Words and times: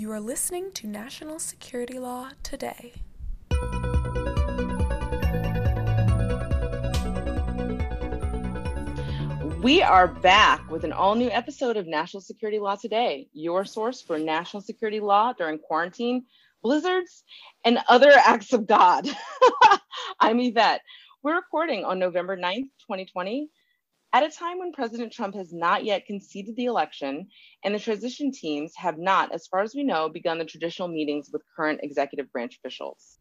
You 0.00 0.10
are 0.12 0.20
listening 0.20 0.72
to 0.76 0.86
National 0.86 1.38
Security 1.38 1.98
Law 1.98 2.30
Today. 2.42 2.94
We 9.62 9.82
are 9.82 10.08
back 10.08 10.70
with 10.70 10.84
an 10.84 10.92
all 10.92 11.14
new 11.16 11.28
episode 11.28 11.76
of 11.76 11.86
National 11.86 12.22
Security 12.22 12.58
Law 12.58 12.76
Today, 12.76 13.28
your 13.34 13.66
source 13.66 14.00
for 14.00 14.18
national 14.18 14.62
security 14.62 15.00
law 15.00 15.34
during 15.34 15.58
quarantine, 15.58 16.24
blizzards, 16.62 17.22
and 17.66 17.78
other 17.86 18.10
acts 18.24 18.54
of 18.54 18.66
God. 18.66 19.06
I'm 20.18 20.40
Yvette. 20.40 20.80
We're 21.22 21.36
recording 21.36 21.84
on 21.84 21.98
November 21.98 22.38
9th, 22.38 22.70
2020, 22.88 23.50
at 24.12 24.24
a 24.24 24.30
time 24.30 24.58
when 24.58 24.72
President 24.72 25.12
Trump 25.12 25.34
has 25.34 25.52
not 25.52 25.84
yet 25.84 26.06
conceded 26.06 26.56
the 26.56 26.64
election 26.64 27.28
and 27.64 27.74
the 27.74 27.78
transition 27.78 28.32
teams 28.32 28.72
have 28.76 28.98
not, 28.98 29.32
as 29.32 29.46
far 29.46 29.62
as 29.62 29.74
we 29.74 29.84
know, 29.84 30.08
begun 30.08 30.38
the 30.38 30.44
traditional 30.44 30.88
meetings 30.88 31.30
with 31.32 31.42
current 31.56 31.80
executive 31.82 32.30
branch 32.32 32.56
officials. 32.56 33.18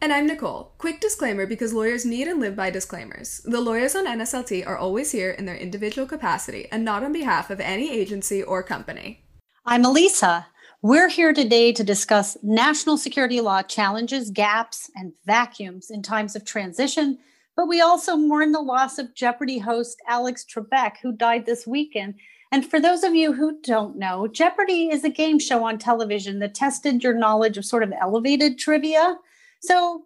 And 0.00 0.12
I'm 0.12 0.26
Nicole. 0.26 0.74
Quick 0.78 1.00
disclaimer 1.00 1.46
because 1.46 1.72
lawyers 1.72 2.04
need 2.04 2.26
and 2.26 2.40
live 2.40 2.56
by 2.56 2.70
disclaimers. 2.70 3.40
The 3.44 3.60
lawyers 3.60 3.94
on 3.94 4.06
NSLT 4.06 4.66
are 4.66 4.76
always 4.76 5.12
here 5.12 5.30
in 5.30 5.44
their 5.44 5.56
individual 5.56 6.06
capacity 6.06 6.66
and 6.72 6.84
not 6.84 7.04
on 7.04 7.12
behalf 7.12 7.50
of 7.50 7.60
any 7.60 7.90
agency 7.92 8.42
or 8.42 8.62
company. 8.62 9.24
I'm 9.64 9.84
Elisa. 9.84 10.46
We're 10.82 11.08
here 11.08 11.32
today 11.32 11.72
to 11.72 11.84
discuss 11.84 12.36
national 12.42 12.96
security 12.96 13.40
law 13.40 13.62
challenges, 13.62 14.30
gaps, 14.30 14.90
and 14.96 15.12
vacuums 15.24 15.90
in 15.90 16.02
times 16.02 16.34
of 16.34 16.44
transition. 16.44 17.18
But 17.56 17.68
we 17.68 17.80
also 17.80 18.16
mourn 18.16 18.52
the 18.52 18.60
loss 18.60 18.98
of 18.98 19.14
Jeopardy 19.14 19.58
host 19.58 20.00
Alex 20.08 20.44
Trebek, 20.44 20.96
who 21.02 21.12
died 21.12 21.44
this 21.44 21.66
weekend. 21.66 22.14
And 22.50 22.68
for 22.68 22.80
those 22.80 23.02
of 23.02 23.14
you 23.14 23.32
who 23.32 23.60
don't 23.62 23.96
know, 23.96 24.26
Jeopardy 24.26 24.90
is 24.90 25.04
a 25.04 25.10
game 25.10 25.38
show 25.38 25.64
on 25.64 25.78
television 25.78 26.38
that 26.40 26.54
tested 26.54 27.02
your 27.02 27.14
knowledge 27.14 27.58
of 27.58 27.64
sort 27.64 27.82
of 27.82 27.92
elevated 28.00 28.58
trivia. 28.58 29.16
So, 29.60 30.04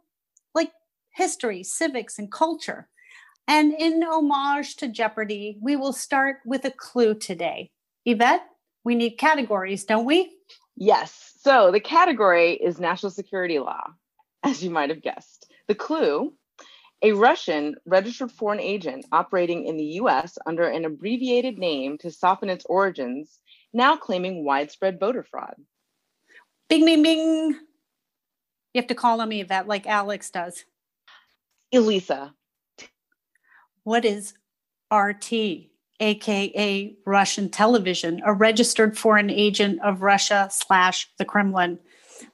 like 0.55 0.73
history, 1.15 1.63
civics, 1.63 2.19
and 2.19 2.31
culture. 2.31 2.89
And 3.49 3.73
in 3.75 4.03
homage 4.03 4.77
to 4.77 4.89
Jeopardy, 4.89 5.59
we 5.61 5.77
will 5.77 5.93
start 5.93 6.39
with 6.45 6.65
a 6.65 6.71
clue 6.71 7.15
today. 7.15 7.71
Yvette, 8.05 8.45
we 8.85 8.95
need 8.95 9.19
categories, 9.19 9.85
don't 9.85 10.05
we? 10.05 10.33
Yes. 10.77 11.33
So 11.41 11.71
the 11.71 11.81
category 11.81 12.55
is 12.55 12.81
national 12.81 13.11
security 13.11 13.59
law, 13.59 13.89
as 14.43 14.63
you 14.63 14.71
might 14.71 14.91
have 14.91 15.03
guessed. 15.03 15.51
The 15.69 15.75
clue 15.75 16.33
a 17.03 17.13
Russian 17.13 17.77
registered 17.85 18.33
foreign 18.33 18.61
agent 18.61 19.05
operating 19.13 19.67
in 19.67 19.77
the 19.77 19.85
US 20.01 20.39
under 20.47 20.65
an 20.65 20.85
abbreviated 20.85 21.59
name 21.59 21.99
to 21.99 22.11
soften 22.11 22.49
its 22.49 22.65
origins, 22.67 23.39
now 23.73 23.97
claiming 23.97 24.45
widespread 24.45 24.99
voter 24.99 25.23
fraud. 25.23 25.55
Bing, 26.69 26.85
bing, 26.85 27.03
bing. 27.03 27.49
You 28.73 28.81
have 28.81 28.89
to 28.89 28.95
call 28.95 29.21
on 29.21 29.29
me 29.29 29.43
that 29.45 29.69
like 29.69 29.87
Alex 29.87 30.31
does. 30.31 30.65
Elisa. 31.73 32.35
What 33.85 34.05
is 34.05 34.35
RT, 34.93 35.33
aka 36.01 36.97
Russian 37.07 37.51
television, 37.51 38.21
a 38.25 38.33
registered 38.33 38.99
foreign 38.99 39.31
agent 39.31 39.81
of 39.83 40.03
Russia 40.03 40.49
slash 40.51 41.09
the 41.19 41.25
Kremlin? 41.25 41.79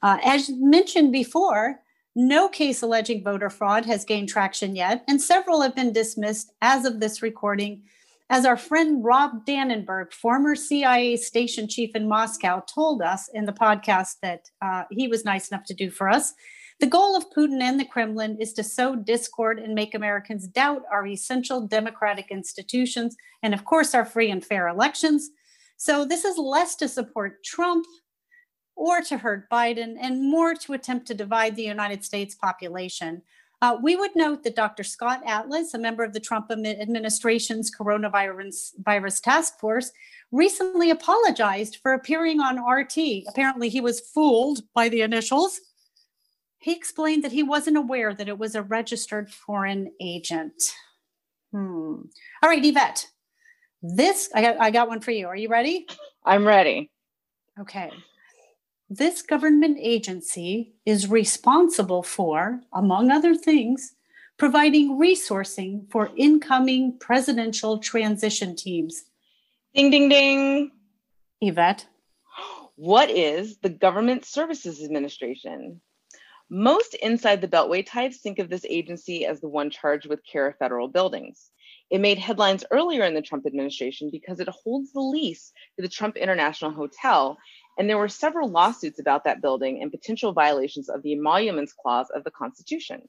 Uh, 0.01 0.19
as 0.25 0.49
mentioned 0.51 1.13
before, 1.13 1.81
no 2.15 2.49
case 2.49 2.83
alleging 2.83 3.25
voter 3.25 3.51
fraud 3.51 3.87
has 3.87 4.05
gained 4.05 4.29
traction 4.29 4.77
yet, 4.77 5.05
and 5.09 5.21
several 5.21 5.63
have 5.63 5.75
been 5.75 5.93
dismissed 5.93 6.53
as 6.61 6.85
of 6.85 7.01
this 7.01 7.23
recording. 7.23 7.83
As 8.29 8.47
our 8.47 8.57
friend 8.57 9.05
Rob 9.05 9.45
Dannenberg, 9.47 10.13
former 10.13 10.55
CIA 10.55 11.17
station 11.17 11.69
chief 11.69 11.95
in 11.95 12.09
Moscow, 12.09 12.63
told 12.67 13.03
us 13.03 13.29
in 13.33 13.45
the 13.45 13.53
podcast 13.53 14.17
that 14.23 14.51
uh, 14.63 14.85
he 14.91 15.09
was 15.09 15.25
nice 15.25 15.51
enough 15.51 15.65
to 15.67 15.75
do 15.75 15.91
for 15.91 16.09
us, 16.09 16.35
the 16.81 16.87
goal 16.87 17.17
of 17.17 17.31
Putin 17.31 17.63
and 17.63 17.79
the 17.79 17.85
Kremlin 17.85 18.39
is 18.41 18.53
to 18.55 18.65
sow 18.65 18.97
discord 18.97 19.59
and 19.59 19.75
make 19.75 19.95
Americans 19.95 20.49
doubt 20.49 20.83
our 20.91 21.07
essential 21.07 21.67
democratic 21.67 22.31
institutions 22.31 23.17
and, 23.43 23.55
of 23.55 23.65
course, 23.65 23.95
our 23.95 24.05
free 24.05 24.31
and 24.31 24.45
fair 24.45 24.67
elections. 24.67 25.31
So, 25.77 26.05
this 26.05 26.25
is 26.25 26.39
less 26.39 26.75
to 26.77 26.89
support 26.89 27.45
Trump 27.45 27.87
or 28.75 29.01
to 29.03 29.19
hurt 29.19 29.49
Biden 29.51 29.97
and 30.01 30.23
more 30.31 30.55
to 30.55 30.73
attempt 30.73 31.07
to 31.07 31.15
divide 31.15 31.57
the 31.57 31.63
United 31.63 32.05
States 32.05 32.35
population. 32.35 33.23
Uh, 33.61 33.79
we 33.81 33.95
would 33.95 34.11
note 34.17 34.43
that 34.43 34.57
Dr. 34.57 34.83
Scott 34.83 35.23
Atlas, 35.25 35.73
a 35.73 35.79
member 35.79 36.03
of 36.03 36.13
the 36.13 36.21
Trump 36.21 36.51
administration's 36.51 37.71
coronavirus 37.71 38.73
virus 38.79 39.21
task 39.21 39.61
force, 39.61 39.93
recently 40.33 40.91
apologized 40.91 41.79
for 41.81 41.93
appearing 41.93 42.41
on 42.41 42.59
RT. 42.59 43.25
Apparently, 43.29 43.69
he 43.69 43.81
was 43.81 44.01
fooled 44.01 44.63
by 44.75 44.89
the 44.89 45.03
initials. 45.03 45.61
He 46.59 46.73
explained 46.73 47.23
that 47.23 47.31
he 47.31 47.45
wasn't 47.45 47.77
aware 47.77 48.13
that 48.13 48.29
it 48.29 48.39
was 48.39 48.57
a 48.57 48.63
registered 48.63 49.31
foreign 49.31 49.93
agent. 50.01 50.75
Hmm. 51.53 52.03
All 52.43 52.49
right, 52.49 52.65
Yvette. 52.65 53.07
This 53.81 54.29
I 54.35 54.43
got. 54.43 54.61
I 54.61 54.71
got 54.71 54.89
one 54.89 55.01
for 55.01 55.11
you. 55.11 55.27
Are 55.27 55.37
you 55.37 55.49
ready? 55.49 55.87
I'm 56.25 56.45
ready. 56.45 56.91
Okay. 57.61 57.91
This 58.95 59.23
government 59.23 59.79
agency 59.81 60.75
is 60.85 61.09
responsible 61.09 62.03
for, 62.03 62.61
among 62.75 63.11
other 63.11 63.35
things, 63.35 63.95
providing 64.37 64.99
resourcing 65.01 65.91
for 65.91 66.11
incoming 66.15 66.99
presidential 66.99 67.79
transition 67.79 68.55
teams. 68.55 69.05
Ding, 69.75 69.91
ding, 69.91 70.11
ding. 70.11 70.73
Yvette. 71.41 71.87
What 72.77 73.09
is 73.09 73.57
the 73.63 73.71
Government 73.71 74.27
Services 74.27 74.85
Administration? 74.85 75.81
Most 76.51 76.93
inside 76.93 77.41
the 77.41 77.49
Beltway 77.49 77.87
types 77.87 78.19
think 78.19 78.39
of 78.39 78.51
this 78.51 78.67
agency 78.69 79.25
as 79.25 79.41
the 79.41 79.49
one 79.49 79.71
charged 79.71 80.07
with 80.07 80.21
care 80.31 80.47
of 80.47 80.59
federal 80.59 80.89
buildings. 80.89 81.51
It 81.89 82.03
made 82.03 82.19
headlines 82.19 82.65
earlier 82.71 83.05
in 83.05 83.15
the 83.15 83.23
Trump 83.23 83.47
administration 83.47 84.11
because 84.11 84.39
it 84.39 84.49
holds 84.49 84.93
the 84.93 85.01
lease 85.01 85.53
to 85.77 85.83
the 85.83 85.89
Trump 85.89 86.19
International 86.19 86.71
Hotel 86.71 87.39
and 87.79 87.89
there 87.89 87.99
were 87.99 88.09
several 88.09 88.49
lawsuits 88.49 89.01
about 89.01 89.25
that 89.25 89.41
building 89.41 89.83
and 89.83 89.91
potential 89.91 90.33
violations 90.33 90.89
of 90.89 91.03
the 91.03 91.13
Emoluments 91.13 91.73
Clause 91.73 92.11
of 92.15 92.25
the 92.25 92.31
Constitution. 92.31 93.03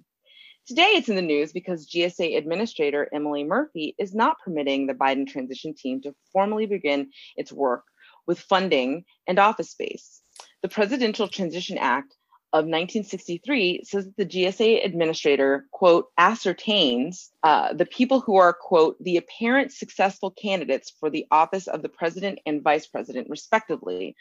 Today, 0.66 0.92
it's 0.94 1.10
in 1.10 1.18
the 1.18 1.22
news 1.22 1.52
because 1.52 1.90
GSA 1.90 2.38
Administrator 2.38 3.10
Emily 3.14 3.44
Murphy 3.44 3.96
is 3.98 4.16
not 4.16 4.38
permitting 4.44 4.88
the 4.88 4.94
Biden 4.94 5.28
transition 5.28 5.74
team 5.74 6.02
to 6.04 6.16
formally 6.32 6.66
begin 6.66 7.12
its 7.36 7.52
work 7.52 7.84
with 8.26 8.40
funding 8.40 9.04
and 9.28 9.40
office 9.40 9.72
space. 9.72 10.22
The 10.62 10.70
Presidential 10.70 11.28
Transition 11.28 11.78
Act 11.78 12.16
of 12.54 12.66
1963 12.66 13.82
says 13.84 14.06
that 14.06 14.16
the 14.16 14.26
GSA 14.26 14.86
administrator, 14.86 15.66
quote, 15.72 16.10
ascertains 16.20 17.32
uh, 17.42 17.74
the 17.74 17.86
people 17.86 18.22
who 18.22 18.36
are, 18.36 18.54
quote, 18.54 18.96
the 19.04 19.18
apparent 19.18 19.74
successful 19.74 20.30
candidates 20.30 20.94
for 21.00 21.10
the 21.10 21.26
office 21.32 21.68
of 21.68 21.82
the 21.82 21.90
president 21.90 22.40
and 22.46 22.62
vice 22.62 22.86
president, 22.86 23.28
respectively, 23.28 24.16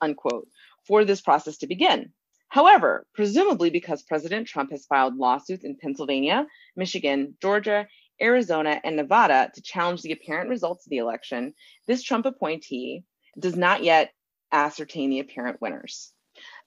unquote, 0.00 0.48
for 0.86 1.04
this 1.04 1.20
process 1.20 1.58
to 1.58 1.66
begin. 1.66 2.12
However, 2.48 3.06
presumably 3.14 3.70
because 3.70 4.02
President 4.02 4.46
Trump 4.46 4.72
has 4.72 4.86
filed 4.86 5.16
lawsuits 5.16 5.64
in 5.64 5.76
Pennsylvania, 5.76 6.46
Michigan, 6.74 7.36
Georgia, 7.40 7.86
Arizona, 8.20 8.80
and 8.82 8.96
Nevada 8.96 9.50
to 9.54 9.62
challenge 9.62 10.02
the 10.02 10.12
apparent 10.12 10.50
results 10.50 10.84
of 10.84 10.90
the 10.90 10.98
election, 10.98 11.54
this 11.86 12.02
Trump 12.02 12.26
appointee 12.26 13.04
does 13.38 13.56
not 13.56 13.84
yet 13.84 14.12
ascertain 14.52 15.10
the 15.10 15.20
apparent 15.20 15.60
winners. 15.60 16.12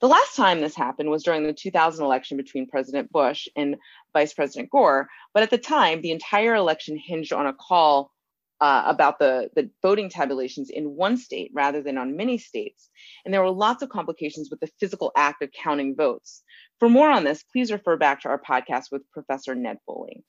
The 0.00 0.08
last 0.08 0.36
time 0.36 0.60
this 0.60 0.74
happened 0.74 1.10
was 1.10 1.22
during 1.22 1.42
the 1.44 1.52
2000 1.52 2.04
election 2.04 2.36
between 2.36 2.68
President 2.68 3.10
Bush 3.10 3.48
and 3.56 3.76
Vice 4.12 4.32
President 4.32 4.70
Gore, 4.70 5.08
but 5.32 5.42
at 5.42 5.50
the 5.50 5.58
time, 5.58 6.00
the 6.00 6.12
entire 6.12 6.54
election 6.54 6.96
hinged 6.96 7.32
on 7.32 7.46
a 7.46 7.52
call 7.52 8.10
uh, 8.60 8.84
about 8.86 9.18
the, 9.18 9.50
the 9.54 9.70
voting 9.82 10.08
tabulations 10.08 10.70
in 10.70 10.96
one 10.96 11.16
state 11.16 11.50
rather 11.54 11.82
than 11.82 11.98
on 11.98 12.16
many 12.16 12.38
states. 12.38 12.88
And 13.24 13.34
there 13.34 13.42
were 13.42 13.50
lots 13.50 13.82
of 13.82 13.88
complications 13.88 14.48
with 14.50 14.60
the 14.60 14.70
physical 14.78 15.12
act 15.16 15.42
of 15.42 15.50
counting 15.52 15.96
votes. 15.96 16.42
For 16.78 16.88
more 16.88 17.10
on 17.10 17.24
this, 17.24 17.42
please 17.42 17.72
refer 17.72 17.96
back 17.96 18.22
to 18.22 18.28
our 18.28 18.40
podcast 18.40 18.84
with 18.90 19.10
Professor 19.12 19.54
Ned 19.54 19.78
Foley. 19.86 20.24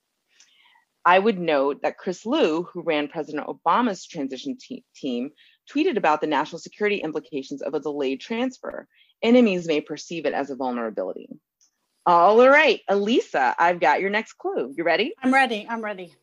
I 1.05 1.19
would 1.19 1.39
note 1.39 1.83
that 1.83 1.99
Chris 1.99 2.25
Lu, 2.25 2.63
who 2.63 2.81
ran 2.81 3.07
President 3.07 3.45
Obama's 3.47 4.07
transition 4.07 4.57
te- 4.59 4.83
team, 4.95 5.29
tweeted 5.71 5.97
about 5.97 6.19
the 6.19 6.27
national 6.27 6.59
security 6.59 6.97
implications 6.97 7.61
of 7.61 7.75
a 7.75 7.79
delayed 7.79 8.21
transfer. 8.21 8.87
Enemies 9.21 9.67
may 9.67 9.81
perceive 9.81 10.25
it 10.25 10.33
as 10.33 10.49
a 10.49 10.55
vulnerability. 10.55 11.29
All 12.07 12.37
right, 12.47 12.81
Elisa, 12.87 13.55
I've 13.57 13.79
got 13.79 14.01
your 14.01 14.09
next 14.09 14.33
clue. 14.33 14.73
You 14.75 14.83
ready? 14.83 15.13
I'm 15.23 15.33
ready. 15.33 15.65
I'm 15.69 15.83
ready. 15.83 16.13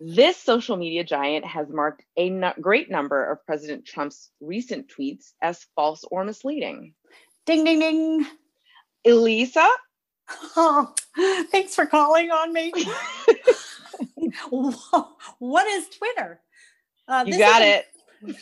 This 0.00 0.36
social 0.36 0.76
media 0.76 1.04
giant 1.04 1.44
has 1.44 1.68
marked 1.70 2.02
a 2.16 2.30
no- 2.30 2.54
great 2.60 2.90
number 2.90 3.30
of 3.30 3.44
President 3.46 3.84
Trump's 3.84 4.30
recent 4.40 4.88
tweets 4.88 5.32
as 5.42 5.66
false 5.76 6.04
or 6.10 6.24
misleading. 6.24 6.94
Ding, 7.46 7.64
ding, 7.64 7.78
ding. 7.78 8.26
Elisa? 9.06 9.68
Oh, 10.56 10.92
thanks 11.50 11.74
for 11.74 11.86
calling 11.86 12.30
on 12.30 12.52
me. 12.52 12.72
what 15.38 15.66
is 15.66 15.88
Twitter? 15.90 16.40
Uh, 17.06 17.24
you 17.26 17.38
got 17.38 17.62
it. 17.62 17.86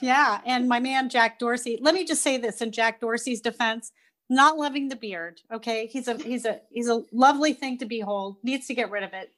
yeah, 0.00 0.40
and 0.46 0.68
my 0.68 0.78
man 0.78 1.08
Jack 1.08 1.38
Dorsey. 1.38 1.78
Let 1.80 1.94
me 1.94 2.04
just 2.04 2.22
say 2.22 2.36
this 2.36 2.60
in 2.62 2.70
Jack 2.70 3.00
Dorsey's 3.00 3.40
defense: 3.40 3.90
not 4.30 4.56
loving 4.56 4.88
the 4.88 4.96
beard. 4.96 5.40
Okay, 5.52 5.86
he's 5.86 6.06
a 6.06 6.16
he's 6.16 6.44
a 6.44 6.60
he's 6.70 6.88
a 6.88 7.02
lovely 7.12 7.52
thing 7.52 7.78
to 7.78 7.86
behold. 7.86 8.36
Needs 8.44 8.68
to 8.68 8.74
get 8.74 8.90
rid 8.90 9.02
of 9.02 9.12
it. 9.12 9.32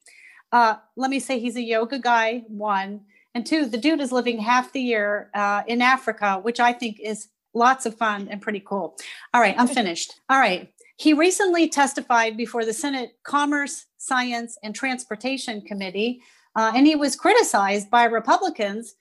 Uh, 0.54 0.76
let 0.94 1.10
me 1.10 1.18
say 1.18 1.40
he's 1.40 1.56
a 1.56 1.62
yoga 1.62 1.98
guy. 1.98 2.44
One 2.46 3.00
and 3.34 3.44
two, 3.44 3.66
the 3.66 3.76
dude 3.76 4.00
is 4.00 4.12
living 4.12 4.38
half 4.38 4.72
the 4.72 4.80
year 4.80 5.28
uh, 5.34 5.64
in 5.66 5.82
Africa, 5.82 6.38
which 6.40 6.60
I 6.60 6.72
think 6.72 7.00
is 7.00 7.26
lots 7.54 7.86
of 7.86 7.96
fun 7.96 8.28
and 8.30 8.40
pretty 8.40 8.60
cool. 8.60 8.96
All 9.34 9.40
right, 9.40 9.56
I'm 9.58 9.66
finished. 9.66 10.14
All 10.30 10.38
right. 10.38 10.70
He 10.96 11.12
recently 11.12 11.68
testified 11.68 12.36
before 12.36 12.64
the 12.64 12.72
Senate 12.72 13.16
Commerce, 13.24 13.86
Science, 13.98 14.56
and 14.62 14.76
Transportation 14.76 15.60
Committee, 15.60 16.20
uh, 16.54 16.70
and 16.72 16.86
he 16.86 16.94
was 16.94 17.16
criticized 17.16 17.90
by 17.90 18.04
Republicans 18.04 18.94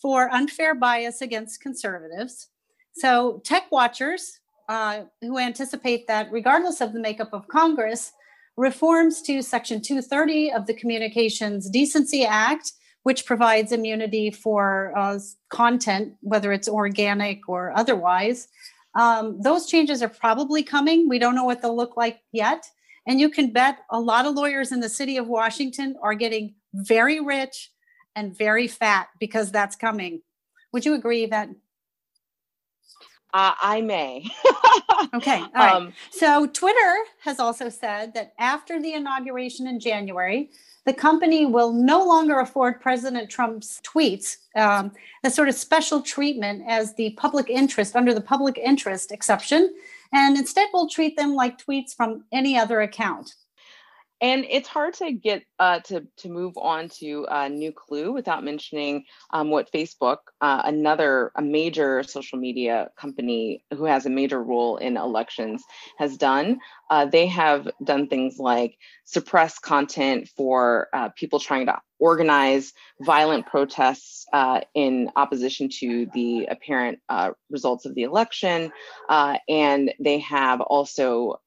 for 0.00 0.30
unfair 0.32 0.74
bias 0.74 1.20
against 1.20 1.60
conservatives. 1.60 2.48
So, 2.94 3.42
tech 3.44 3.70
watchers 3.70 4.40
uh, 4.70 5.02
who 5.20 5.38
anticipate 5.38 6.06
that, 6.06 6.32
regardless 6.32 6.80
of 6.80 6.94
the 6.94 7.00
makeup 7.00 7.34
of 7.34 7.46
Congress, 7.48 8.12
reforms 8.56 9.20
to 9.22 9.42
Section 9.42 9.80
230 9.80 10.52
of 10.52 10.66
the 10.66 10.74
Communications 10.74 11.68
Decency 11.68 12.24
Act, 12.24 12.72
which 13.02 13.26
provides 13.26 13.72
immunity 13.72 14.30
for 14.30 14.92
uh, 14.96 15.18
content, 15.50 16.14
whether 16.20 16.52
it's 16.52 16.68
organic 16.68 17.48
or 17.48 17.76
otherwise, 17.76 18.48
um, 18.94 19.40
those 19.40 19.66
changes 19.66 20.02
are 20.02 20.08
probably 20.08 20.62
coming. 20.62 21.08
We 21.08 21.18
don't 21.18 21.34
know 21.34 21.44
what 21.44 21.62
they'll 21.62 21.76
look 21.76 21.96
like 21.96 22.20
yet. 22.32 22.64
And 23.06 23.20
you 23.20 23.28
can 23.28 23.52
bet 23.52 23.78
a 23.90 24.00
lot 24.00 24.24
of 24.24 24.34
lawyers 24.34 24.72
in 24.72 24.80
the 24.80 24.88
city 24.88 25.16
of 25.16 25.26
Washington 25.26 25.96
are 26.02 26.14
getting 26.14 26.54
very 26.72 27.20
rich 27.20 27.70
and 28.16 28.36
very 28.36 28.68
fat 28.68 29.08
because 29.18 29.50
that's 29.50 29.76
coming. 29.76 30.22
Would 30.72 30.84
you 30.84 30.94
agree 30.94 31.26
that? 31.26 31.48
Uh, 33.34 33.52
I 33.60 33.80
may. 33.80 34.30
okay. 35.14 35.40
All 35.40 35.48
right. 35.56 35.74
Um, 35.74 35.92
so 36.12 36.46
Twitter 36.46 36.94
has 37.20 37.40
also 37.40 37.68
said 37.68 38.14
that 38.14 38.32
after 38.38 38.80
the 38.80 38.92
inauguration 38.92 39.66
in 39.66 39.80
January, 39.80 40.50
the 40.86 40.92
company 40.92 41.44
will 41.44 41.72
no 41.72 42.04
longer 42.04 42.38
afford 42.38 42.80
President 42.80 43.28
Trump's 43.28 43.80
tweets 43.82 44.36
um, 44.54 44.92
a 45.24 45.30
sort 45.30 45.48
of 45.48 45.56
special 45.56 46.00
treatment 46.00 46.62
as 46.68 46.94
the 46.94 47.10
public 47.18 47.50
interest 47.50 47.96
under 47.96 48.14
the 48.14 48.20
public 48.20 48.56
interest 48.56 49.10
exception, 49.10 49.74
and 50.12 50.38
instead 50.38 50.68
will 50.72 50.88
treat 50.88 51.16
them 51.16 51.34
like 51.34 51.58
tweets 51.58 51.92
from 51.92 52.22
any 52.32 52.56
other 52.56 52.82
account 52.82 53.34
and 54.24 54.46
it's 54.48 54.68
hard 54.68 54.94
to 54.94 55.12
get 55.12 55.44
uh, 55.58 55.80
to 55.80 56.06
to 56.16 56.30
move 56.30 56.56
on 56.56 56.88
to 56.88 57.26
a 57.30 57.46
new 57.50 57.72
clue 57.72 58.10
without 58.10 58.42
mentioning 58.42 59.04
um, 59.34 59.50
what 59.50 59.70
Facebook, 59.70 60.16
uh, 60.40 60.62
another 60.64 61.30
a 61.36 61.42
major 61.42 62.02
social 62.02 62.38
media 62.38 62.88
company 62.98 63.62
who 63.74 63.84
has 63.84 64.06
a 64.06 64.10
major 64.10 64.42
role 64.42 64.78
in 64.78 64.96
elections, 64.96 65.62
has 65.98 66.16
done. 66.16 66.58
Uh, 66.88 67.04
they 67.04 67.26
have 67.26 67.68
done 67.84 68.08
things 68.08 68.38
like 68.38 68.78
suppress 69.04 69.58
content 69.58 70.26
for 70.34 70.88
uh, 70.94 71.10
people 71.10 71.38
trying 71.38 71.66
to 71.66 71.78
organize 71.98 72.72
violent 73.02 73.44
protests 73.44 74.24
uh, 74.32 74.60
in 74.74 75.10
opposition 75.16 75.68
to 75.68 76.06
the 76.14 76.46
apparent 76.46 76.98
uh, 77.10 77.30
results 77.50 77.84
of 77.84 77.94
the 77.94 78.04
election, 78.04 78.72
and 79.50 79.92
they 80.00 80.18
have 80.20 80.62
also 80.62 81.38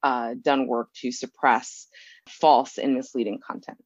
done 0.44 0.68
work 0.68 0.90
to 0.94 1.12
suppress 1.12 1.88
false 2.30 2.78
and 2.78 2.94
misleading 2.94 3.40
content. 3.46 3.78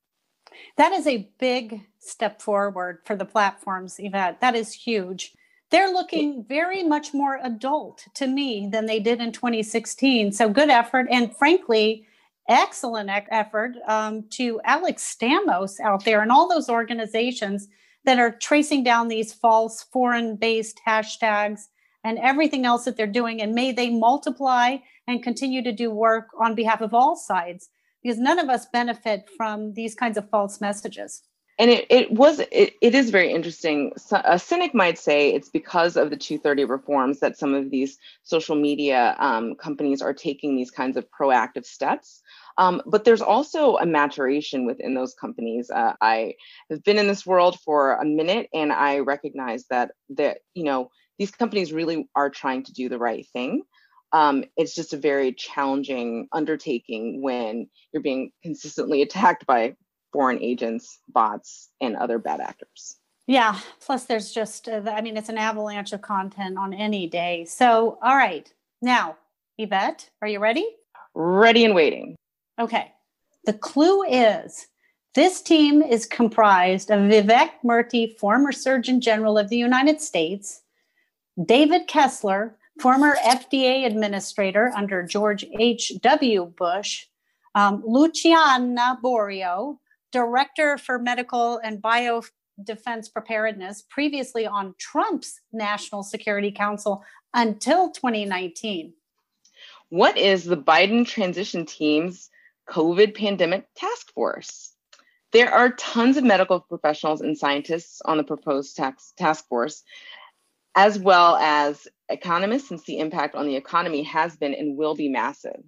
That 0.78 0.92
is 0.92 1.08
a 1.08 1.30
big 1.40 1.82
step 2.00 2.42
forward 2.42 3.00
for 3.06 3.16
the 3.16 3.26
platforms, 3.26 3.96
Yvette. 4.00 4.42
That 4.42 4.56
is 4.56 4.74
huge. 4.74 5.34
They're 5.70 5.92
looking 5.92 6.44
very 6.48 6.84
much 6.84 7.14
more 7.14 7.40
adult 7.42 8.06
to 8.16 8.28
me 8.28 8.68
than 8.70 8.86
they 8.86 9.00
did 9.00 9.22
in 9.22 9.32
2016. 9.32 10.34
So 10.34 10.50
good 10.50 10.70
effort. 10.70 11.08
And 11.10 11.36
frankly, 11.36 12.06
excellent 12.50 13.10
effort 13.30 13.76
um, 13.88 14.26
to 14.32 14.60
Alex 14.66 15.16
Stamos 15.16 15.80
out 15.80 16.04
there 16.04 16.22
and 16.22 16.32
all 16.32 16.50
those 16.50 16.70
organizations 16.70 17.68
that 18.04 18.20
are 18.20 18.32
tracing 18.32 18.84
down 18.84 19.08
these 19.08 19.32
false 19.32 19.84
foreign 19.94 20.36
based 20.36 20.82
hashtags 20.86 21.68
and 22.04 22.18
everything 22.20 22.66
else 22.66 22.84
that 22.86 22.98
they're 22.98 23.08
doing. 23.08 23.42
And 23.42 23.54
may 23.54 23.72
they 23.72 23.90
multiply 23.90 24.78
and 25.08 25.24
continue 25.24 25.64
to 25.64 25.72
do 25.72 25.92
work 25.92 26.28
on 26.38 26.56
behalf 26.56 26.82
of 26.82 26.94
all 26.94 27.16
sides 27.16 27.70
because 28.02 28.18
none 28.18 28.40
of 28.40 28.50
us 28.50 28.66
benefit 28.68 29.30
from 29.38 29.74
these 29.74 29.96
kinds 29.96 30.18
of 30.18 30.30
false 30.30 30.62
messages. 30.62 31.24
And 31.60 31.70
it, 31.70 31.86
it 31.90 32.12
was 32.12 32.40
it, 32.52 32.74
it 32.82 32.96
is 32.96 33.12
very 33.12 33.32
interesting. 33.32 33.92
A 34.12 34.40
cynic 34.40 34.74
might 34.74 34.98
say 34.98 35.32
it's 35.32 35.50
because 35.50 35.96
of 35.96 36.10
the 36.10 36.18
230 36.18 36.66
reforms 36.66 37.20
that 37.20 37.38
some 37.38 37.54
of 37.54 37.70
these 37.70 38.00
social 38.24 38.56
media 38.56 39.16
um, 39.20 39.56
companies 39.56 40.02
are 40.02 40.14
taking 40.14 40.56
these 40.56 40.72
kinds 40.72 40.98
of 40.98 41.06
proactive 41.12 41.66
steps. 41.66 42.22
Um, 42.58 42.82
but 42.88 43.06
there's 43.06 43.22
also 43.22 43.78
a 43.78 43.86
maturation 43.86 44.66
within 44.66 44.96
those 44.96 45.14
companies. 45.14 45.70
Uh, 45.70 45.94
i 46.02 46.34
have 46.70 46.84
been 46.84 46.98
in 46.98 47.08
this 47.08 47.26
world 47.26 47.60
for 47.64 47.94
a 47.96 48.06
minute 48.06 48.50
and 48.54 48.72
i 48.74 49.00
recognize 49.00 49.66
that 49.70 49.92
that 50.10 50.40
you 50.54 50.64
know 50.64 50.90
these 51.20 51.32
companies 51.32 51.72
really 51.72 52.08
are 52.16 52.30
trying 52.30 52.64
to 52.64 52.74
do 52.74 52.90
the 52.90 52.98
right 52.98 53.28
thing 53.34 53.62
um, 54.14 54.44
it's 54.58 54.76
just 54.76 54.94
a 54.94 54.98
very 54.98 55.34
challenging 55.34 56.28
undertaking 56.32 57.22
when 57.22 57.70
you're 57.92 58.04
being 58.04 58.32
consistently 58.44 59.02
attacked 59.02 59.46
by 59.46 59.76
foreign 60.14 60.42
agents, 60.42 61.00
bots, 61.08 61.70
and 61.80 61.96
other 61.96 62.20
bad 62.20 62.42
actors. 62.42 62.98
Yeah. 63.28 63.60
Plus, 63.80 64.06
there's 64.06 64.32
just, 64.32 64.68
uh, 64.68 64.82
I 64.92 65.02
mean, 65.02 65.16
it's 65.16 65.30
an 65.30 65.38
avalanche 65.38 65.94
of 65.94 66.02
content 66.02 66.58
on 66.58 66.74
any 66.74 67.08
day. 67.08 67.46
So, 67.46 67.98
all 68.02 68.18
right. 68.18 68.52
Now, 68.82 69.16
Yvette, 69.58 70.10
are 70.22 70.28
you 70.28 70.40
ready? 70.40 70.68
Ready 71.14 71.64
and 71.64 71.76
waiting. 71.76 72.16
Okay. 72.60 72.92
The 73.46 73.54
clue 73.54 74.04
is 74.04 74.68
this 75.14 75.42
team 75.42 75.82
is 75.82 76.06
comprised 76.06 76.90
of 76.90 77.00
Vivek 77.02 77.52
Murthy, 77.64 78.18
former 78.18 78.52
Surgeon 78.52 79.02
General 79.02 79.38
of 79.38 79.50
the 79.50 79.58
United 79.58 80.02
States, 80.02 80.62
David 81.46 81.88
Kessler, 81.88 82.58
former 82.80 83.16
FDA 83.18 83.86
administrator 83.86 84.72
under 84.76 85.04
George 85.04 85.46
H.W. 85.58 86.54
Bush, 86.58 87.08
um, 87.56 87.84
Luciana 87.86 88.98
Borio, 89.04 89.78
director 90.12 90.78
for 90.78 91.00
medical 91.00 91.58
and 91.64 91.82
bio 91.82 92.24
defense 92.64 93.10
preparedness, 93.10 93.84
previously 93.90 94.46
on 94.46 94.76
Trump's 94.78 95.42
National 95.52 96.04
Security 96.04 96.52
Council 96.52 97.04
until 97.34 97.92
2019. 97.92 98.94
What 99.90 100.18
is 100.18 100.46
the 100.46 100.58
Biden 100.58 101.06
transition 101.06 101.66
team's 101.66 102.30
COVID 102.70 103.16
pandemic 103.16 103.68
task 103.76 104.14
force? 104.14 104.74
There 105.32 105.52
are 105.52 105.72
tons 105.72 106.18
of 106.18 106.24
medical 106.24 106.60
professionals 106.60 107.22
and 107.22 107.38
scientists 107.38 108.02
on 108.06 108.18
the 108.18 108.24
proposed 108.24 108.76
tax, 108.76 109.14
task 109.18 109.48
force, 109.48 109.84
as 110.76 110.98
well 110.98 111.36
as 111.36 111.88
economists, 112.10 112.70
since 112.70 112.84
the 112.84 113.00
impact 113.00 113.36
on 113.36 113.46
the 113.46 113.56
economy 113.56 114.04
has 114.04 114.36
been 114.38 114.54
and 114.54 114.78
will 114.78 114.96
be 114.96 115.10
massive. 115.10 115.62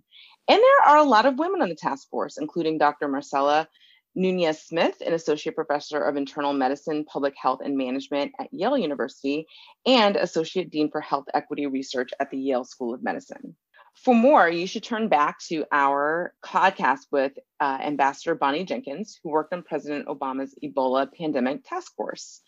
And 0.48 0.60
there 0.60 0.82
are 0.88 0.98
a 0.98 1.04
lot 1.04 1.26
of 1.26 1.38
women 1.38 1.62
on 1.62 1.70
the 1.70 1.76
task 1.76 2.10
force, 2.10 2.38
including 2.38 2.78
Dr. 2.78 3.08
Marcella 3.08 3.68
Nunez 4.16 4.62
Smith, 4.62 5.02
an 5.06 5.14
associate 5.14 5.56
professor 5.56 6.02
of 6.02 6.18
internal 6.18 6.54
medicine, 6.54 7.06
public 7.06 7.34
health, 7.36 7.62
and 7.64 7.78
management 7.78 8.32
at 8.40 8.54
Yale 8.54 8.78
University, 8.78 9.48
and 9.86 10.16
associate 10.16 10.70
dean 10.70 10.92
for 10.92 11.02
health 11.02 11.26
equity 11.34 11.66
research 11.66 12.12
at 12.20 12.30
the 12.30 12.38
Yale 12.38 12.64
School 12.64 12.94
of 12.94 13.04
Medicine. 13.04 13.56
For 13.96 14.16
more, 14.16 14.50
you 14.50 14.68
should 14.68 14.84
turn 14.84 15.08
back 15.08 15.40
to 15.50 15.66
our 15.72 16.34
podcast 16.44 17.02
with 17.12 17.34
uh, 17.60 17.78
Ambassador 17.82 18.36
Bonnie 18.36 18.66
Jenkins, 18.66 19.20
who 19.24 19.30
worked 19.30 19.54
on 19.54 19.64
President 19.64 20.08
Obama's 20.08 20.56
Ebola 20.64 21.12
pandemic 21.14 21.64
task 21.64 21.96
force. 21.96 22.42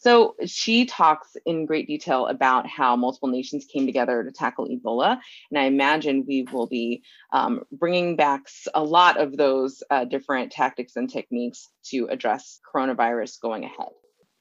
So 0.00 0.34
she 0.46 0.86
talks 0.86 1.36
in 1.44 1.66
great 1.66 1.86
detail 1.86 2.26
about 2.26 2.66
how 2.66 2.96
multiple 2.96 3.28
nations 3.28 3.66
came 3.66 3.84
together 3.84 4.24
to 4.24 4.32
tackle 4.32 4.66
Ebola. 4.66 5.20
And 5.50 5.58
I 5.58 5.64
imagine 5.64 6.24
we 6.26 6.46
will 6.50 6.66
be 6.66 7.02
um, 7.34 7.64
bringing 7.70 8.16
back 8.16 8.46
a 8.72 8.82
lot 8.82 9.20
of 9.20 9.36
those 9.36 9.82
uh, 9.90 10.06
different 10.06 10.52
tactics 10.52 10.96
and 10.96 11.10
techniques 11.10 11.68
to 11.90 12.06
address 12.10 12.60
coronavirus 12.74 13.42
going 13.42 13.64
ahead. 13.64 13.90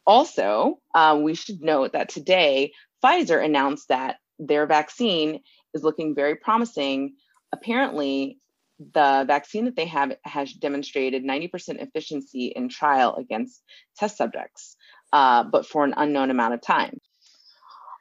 Also, 0.08 0.80
uh, 0.96 1.20
we 1.22 1.36
should 1.36 1.62
note 1.62 1.92
that 1.92 2.08
today, 2.08 2.72
Pfizer 3.04 3.44
announced 3.44 3.90
that 3.90 4.16
their 4.40 4.66
vaccine 4.66 5.42
is 5.74 5.84
looking 5.84 6.16
very 6.16 6.36
promising. 6.36 7.16
Apparently, 7.52 8.40
the 8.80 9.26
vaccine 9.28 9.66
that 9.66 9.76
they 9.76 9.88
have 9.88 10.16
has 10.24 10.54
demonstrated 10.54 11.26
90% 11.26 11.82
efficiency 11.82 12.54
in 12.56 12.70
trial 12.70 13.16
against 13.18 13.62
test 13.98 14.16
subjects 14.16 14.78
uh, 15.14 15.44
but 15.44 15.66
for 15.66 15.84
an 15.84 15.94
unknown 15.98 16.32
amount 16.32 16.54
of 16.54 16.62
time. 16.62 17.00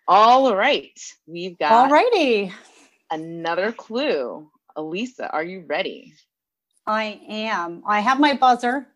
All 0.07 0.55
right, 0.55 0.99
we've 1.27 1.59
got 1.59 1.73
All 1.73 1.91
righty. 1.91 2.53
another 3.11 3.73
clue. 3.73 4.51
Elisa, 4.77 5.29
are 5.31 5.43
you 5.43 5.65
ready? 5.67 6.15
I 6.87 7.21
am. 7.29 7.83
I 7.87 8.01
have 8.01 8.19
my 8.21 8.35
buzzer. 8.35 8.87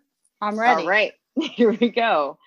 I'm 0.41 0.59
ready. 0.59 0.83
All 0.83 0.89
right, 0.89 1.13
here 1.41 1.73
we 1.73 1.91
go. 1.91 2.39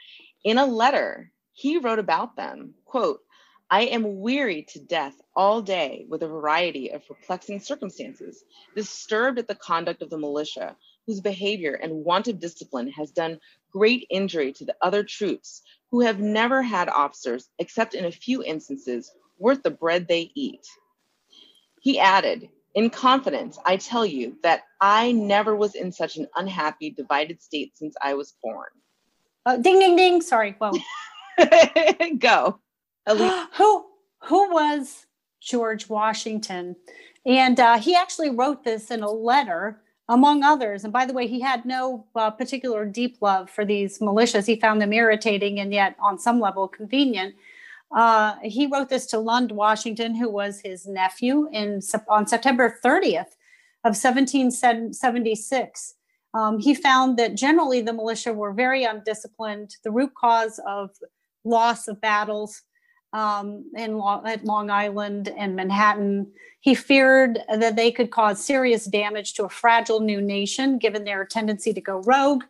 In 0.44 0.58
a 0.58 0.66
letter, 0.66 1.32
he 1.54 1.78
wrote 1.78 2.00
about 2.00 2.36
them, 2.36 2.74
quote, 2.86 3.20
I 3.70 3.82
am 3.84 4.20
weary 4.22 4.64
to 4.70 4.80
death 4.80 5.14
all 5.36 5.62
day 5.62 6.06
with 6.08 6.22
a 6.24 6.28
variety 6.28 6.92
of 6.92 7.08
perplexing 7.08 7.60
circumstances, 7.60 8.44
disturbed 8.76 9.40
at 9.40 9.48
the 9.48 9.56
conduct 9.56 10.02
of 10.02 10.10
the 10.10 10.18
militia, 10.20 10.76
whose 11.08 11.20
behavior 11.20 11.74
and 11.74 12.06
want 12.06 12.28
of 12.28 12.40
discipline 12.40 12.92
has 12.92 13.12
done 13.12 13.40
great 13.76 14.08
injury 14.10 14.54
to 14.54 14.66
the 14.66 14.76
other 14.82 15.04
troops 15.04 15.62
who 15.92 16.02
have 16.02 16.20
never 16.20 16.62
had 16.62 16.88
officers, 16.88 17.50
except 17.60 17.94
in 17.94 18.06
a 18.06 18.12
few 18.12 18.44
instances, 18.44 19.12
worth 19.38 19.64
the 19.64 19.72
bread 19.72 20.08
they 20.08 20.32
eat. 20.36 20.66
He 21.82 22.00
added, 22.00 22.50
in 22.74 22.90
confidence, 22.90 23.58
I 23.66 23.78
tell 23.78 24.06
you 24.06 24.38
that 24.44 24.64
I 24.82 25.12
never 25.12 25.56
was 25.56 25.76
in 25.76 25.92
such 25.92 26.18
an 26.18 26.28
unhappy, 26.36 26.90
divided 26.90 27.42
state 27.42 27.78
since 27.78 27.96
I 28.02 28.14
was 28.14 28.36
born. 28.44 28.68
Uh, 29.46 29.58
ding, 29.58 29.80
ding, 29.80 29.96
ding. 29.96 30.22
Sorry. 30.22 30.56
Whoa. 30.60 30.72
Go. 32.18 32.60
who 33.08 33.86
who 34.24 34.54
was 34.54 35.06
George 35.42 35.88
Washington? 35.88 36.76
And 37.26 37.60
uh, 37.60 37.78
he 37.78 37.96
actually 37.96 38.30
wrote 38.30 38.64
this 38.64 38.92
in 38.92 39.04
a 39.04 39.12
letter, 39.12 39.82
among 40.08 40.44
others. 40.44 40.84
And 40.84 40.94
by 40.94 41.06
the 41.06 41.14
way, 41.14 41.28
he 41.28 41.40
had 41.40 41.66
no 41.66 42.06
uh, 42.16 42.30
particular 42.32 42.86
deep 42.86 43.18
love 43.22 43.50
for 43.50 43.66
these 43.66 44.00
militias. 44.00 44.46
He 44.46 44.60
found 44.60 44.82
them 44.82 44.94
irritating 44.94 45.60
and 45.60 45.74
yet, 45.74 45.96
on 46.00 46.20
some 46.20 46.40
level, 46.40 46.68
convenient. 46.68 47.36
Uh, 47.96 48.36
he 48.44 48.68
wrote 48.68 48.90
this 48.90 49.06
to 49.08 49.20
Lund 49.20 49.52
Washington, 49.52 50.16
who 50.16 50.30
was 50.30 50.62
his 50.64 50.86
nephew, 50.86 51.50
in 51.52 51.82
on 52.10 52.28
September 52.28 52.78
30th 52.84 53.36
of 53.84 53.96
1776. 53.96 55.94
Um, 56.34 56.60
he 56.60 56.76
found 56.76 57.18
that 57.18 57.36
generally 57.36 57.82
the 57.82 57.94
militia 57.94 58.34
were 58.34 58.52
very 58.52 58.84
undisciplined. 58.84 59.78
The 59.84 59.92
root 59.92 60.12
cause 60.16 60.60
of 60.68 60.92
loss 61.46 61.88
of 61.88 62.02
battles 62.02 62.62
um, 63.16 63.64
in 63.76 63.98
Long, 63.98 64.28
at 64.28 64.44
Long 64.44 64.70
Island 64.70 65.30
and 65.38 65.56
Manhattan. 65.56 66.28
He 66.60 66.76
feared 66.76 67.40
that 67.48 67.78
they 67.78 67.90
could 67.90 68.12
cause 68.12 68.44
serious 68.44 68.86
damage 68.86 69.36
to 69.36 69.46
a 69.46 69.50
fragile 69.50 70.02
new 70.02 70.22
nation, 70.22 70.78
given 70.78 71.06
their 71.06 71.24
tendency 71.24 71.74
to 71.74 71.80
go 71.80 72.02
rogue. 72.02 72.44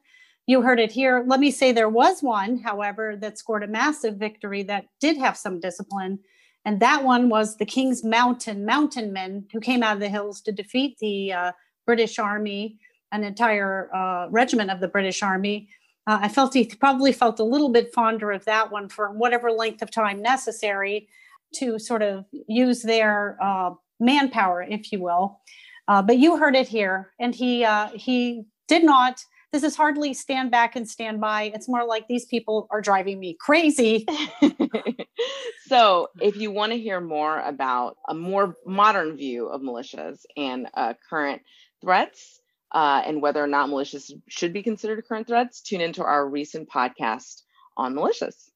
You 0.48 0.63
heard 0.63 0.79
it 0.79 0.91
here. 0.91 1.24
Let 1.27 1.39
me 1.39 1.51
say 1.51 1.72
there 1.72 1.89
was 1.89 2.24
one, 2.24 2.57
however, 2.57 3.15
that 3.17 3.38
scored 3.38 3.63
a 3.63 3.67
massive 3.67 4.15
victory 4.15 4.63
that 4.63 4.88
did 5.00 5.17
have 5.17 5.38
some 5.38 5.60
discipline. 5.60 6.19
And 6.65 6.79
that 6.79 7.03
one 7.03 7.29
was 7.29 7.57
the 7.57 7.65
King's 7.65 8.03
Mountain 8.03 8.65
Mountain 8.65 9.13
Men, 9.13 9.45
who 9.53 9.60
came 9.60 9.84
out 9.84 9.93
of 9.93 10.00
the 10.00 10.10
hills 10.10 10.41
to 10.41 10.51
defeat 10.51 10.98
the 10.98 11.31
uh, 11.31 11.51
British 11.86 12.17
Army, 12.17 12.79
an 13.12 13.24
entire 13.24 13.93
uh, 13.93 14.29
regiment 14.31 14.72
of 14.72 14.79
the 14.79 14.88
British 14.88 15.22
Army 15.22 15.69
uh, 16.08 16.20
I 16.22 16.30
felt 16.30 16.54
he 16.54 16.66
probably 16.66 17.12
felt 17.12 17.40
a 17.40 17.44
little 17.44 17.70
bit 17.70 17.94
fonder 17.94 18.32
of 18.32 18.46
that 18.46 18.72
one 18.72 18.90
for 18.90 19.12
whatever 19.12 19.52
length 19.52 19.82
of 19.82 19.92
time 19.92 20.22
necessary 20.22 21.08
to 21.56 21.80
sort 21.80 22.02
of 22.02 22.26
use 22.48 22.82
their 22.82 23.38
uh, 23.42 23.72
manpower, 24.00 24.62
if 24.62 24.92
you 24.92 25.02
will. 25.02 25.40
Uh, 25.88 26.02
but 26.02 26.18
you 26.18 26.38
heard 26.38 26.56
it 26.56 26.68
here, 26.68 27.12
and 27.20 27.34
he 27.34 27.64
uh, 27.64 27.90
he 27.94 28.44
did 28.68 28.84
not. 28.84 29.24
This 29.52 29.64
is 29.64 29.76
hardly 29.76 30.14
stand 30.14 30.52
back 30.52 30.76
and 30.76 30.90
stand 30.90 31.22
by. 31.22 31.44
It's 31.54 31.70
more 31.70 31.86
like 31.86 32.08
these 32.08 32.26
people 32.26 32.68
are 32.72 32.82
driving 32.82 33.20
me 33.20 33.38
crazy. 33.40 34.06
so, 35.68 36.10
if 36.20 36.36
you 36.36 36.52
want 36.52 36.72
to 36.72 36.80
hear 36.80 37.00
more 37.00 37.40
about 37.40 37.98
a 38.10 38.14
more 38.14 38.58
modern 38.66 39.16
view 39.16 39.48
of 39.48 39.62
militias 39.62 40.26
and 40.36 40.68
uh, 40.74 40.94
current 41.10 41.42
threats, 41.82 42.42
uh, 42.75 43.01
and 43.05 43.22
whether 43.22 43.41
or 43.41 43.48
not 43.48 43.70
militias 43.70 44.12
should 44.27 44.51
be 44.51 44.62
considered 44.62 45.01
current 45.08 45.25
threats, 45.25 45.62
tune 45.62 45.79
into 45.79 46.03
our 46.03 46.27
recent 46.27 46.70
podcast 46.70 47.44
on 47.77 47.96
militias. 47.96 48.50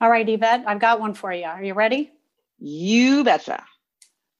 All 0.00 0.08
right, 0.08 0.26
Yvette, 0.26 0.64
I've 0.66 0.80
got 0.80 0.98
one 0.98 1.12
for 1.12 1.30
you. 1.30 1.44
Are 1.44 1.62
you 1.62 1.74
ready? 1.74 2.10
You 2.58 3.22
betcha. 3.24 3.62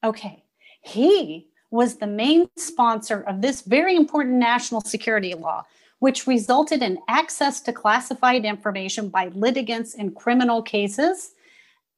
Okay. 0.03 0.43
He 0.81 1.49
was 1.69 1.97
the 1.97 2.07
main 2.07 2.49
sponsor 2.57 3.21
of 3.21 3.41
this 3.41 3.61
very 3.61 3.95
important 3.95 4.37
national 4.37 4.81
security 4.81 5.35
law, 5.35 5.65
which 5.99 6.25
resulted 6.25 6.81
in 6.81 6.97
access 7.07 7.61
to 7.61 7.71
classified 7.71 8.43
information 8.43 9.09
by 9.09 9.27
litigants 9.27 9.93
in 9.93 10.15
criminal 10.15 10.63
cases. 10.63 11.33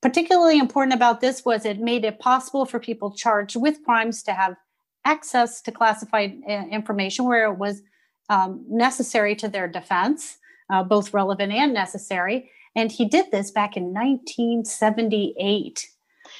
Particularly 0.01 0.59
important 0.59 0.93
about 0.93 1.21
this 1.21 1.45
was 1.45 1.63
it 1.63 1.79
made 1.79 2.03
it 2.03 2.19
possible 2.19 2.65
for 2.65 2.79
people 2.79 3.11
charged 3.11 3.55
with 3.55 3.81
crimes 3.85 4.23
to 4.23 4.33
have 4.33 4.57
access 5.05 5.61
to 5.61 5.71
classified 5.71 6.41
uh, 6.47 6.65
information 6.69 7.25
where 7.25 7.51
it 7.51 7.57
was 7.57 7.81
um, 8.29 8.63
necessary 8.69 9.35
to 9.35 9.47
their 9.47 9.67
defense, 9.67 10.37
uh, 10.69 10.83
both 10.83 11.13
relevant 11.13 11.51
and 11.51 11.73
necessary. 11.73 12.49
And 12.75 12.91
he 12.91 13.07
did 13.07 13.31
this 13.31 13.51
back 13.51 13.75
in 13.75 13.93
1978. 13.93 15.87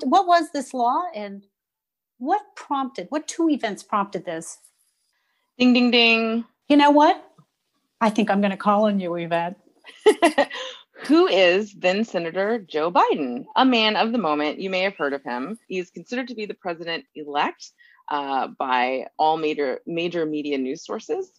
What 0.03 0.27
was 0.27 0.51
this 0.51 0.73
law 0.73 1.03
and 1.13 1.43
what 2.17 2.41
prompted, 2.55 3.07
what 3.09 3.27
two 3.27 3.49
events 3.49 3.83
prompted 3.83 4.25
this? 4.25 4.59
Ding, 5.57 5.73
ding, 5.73 5.91
ding. 5.91 6.45
You 6.69 6.77
know 6.77 6.91
what? 6.91 7.21
I 7.99 8.09
think 8.09 8.31
I'm 8.31 8.41
going 8.41 8.51
to 8.51 8.57
call 8.57 8.85
on 8.85 8.99
you, 8.99 9.13
Yvette. 9.15 9.57
Who 11.05 11.27
is 11.27 11.73
then 11.73 12.05
Senator 12.05 12.59
Joe 12.59 12.91
Biden, 12.91 13.45
a 13.55 13.65
man 13.65 13.95
of 13.95 14.11
the 14.11 14.17
moment? 14.17 14.59
You 14.59 14.69
may 14.69 14.81
have 14.81 14.95
heard 14.95 15.13
of 15.13 15.23
him. 15.23 15.57
He 15.67 15.79
is 15.79 15.89
considered 15.89 16.27
to 16.27 16.35
be 16.35 16.45
the 16.45 16.53
president 16.53 17.05
elect 17.15 17.71
uh, 18.11 18.47
by 18.59 19.07
all 19.17 19.37
major 19.37 19.79
major 19.87 20.25
media 20.25 20.57
news 20.57 20.83
sources. 20.83 21.31